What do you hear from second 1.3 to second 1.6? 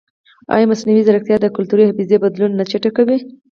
د